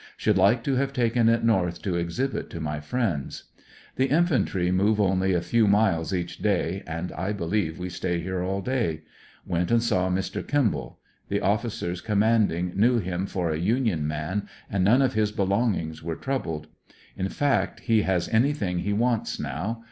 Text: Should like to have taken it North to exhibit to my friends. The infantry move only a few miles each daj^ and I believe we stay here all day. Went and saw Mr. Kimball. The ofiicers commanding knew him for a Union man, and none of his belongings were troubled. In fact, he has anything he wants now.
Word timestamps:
Should 0.17 0.35
like 0.35 0.63
to 0.63 0.77
have 0.77 0.93
taken 0.93 1.29
it 1.29 1.43
North 1.43 1.79
to 1.83 1.95
exhibit 1.95 2.49
to 2.49 2.59
my 2.59 2.79
friends. 2.79 3.43
The 3.97 4.07
infantry 4.07 4.71
move 4.71 4.99
only 4.99 5.31
a 5.35 5.41
few 5.43 5.67
miles 5.67 6.11
each 6.11 6.41
daj^ 6.41 6.81
and 6.87 7.11
I 7.11 7.33
believe 7.33 7.77
we 7.77 7.87
stay 7.87 8.19
here 8.19 8.41
all 8.41 8.61
day. 8.63 9.03
Went 9.45 9.69
and 9.69 9.83
saw 9.83 10.09
Mr. 10.09 10.41
Kimball. 10.47 10.97
The 11.29 11.39
ofiicers 11.41 12.03
commanding 12.03 12.71
knew 12.75 12.97
him 12.97 13.27
for 13.27 13.51
a 13.51 13.59
Union 13.59 14.07
man, 14.07 14.49
and 14.71 14.83
none 14.83 15.03
of 15.03 15.13
his 15.13 15.31
belongings 15.31 16.01
were 16.01 16.15
troubled. 16.15 16.65
In 17.15 17.29
fact, 17.29 17.81
he 17.81 18.01
has 18.01 18.27
anything 18.29 18.79
he 18.79 18.93
wants 18.93 19.39
now. 19.39 19.79